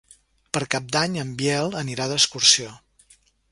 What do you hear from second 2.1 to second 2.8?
d'excursió.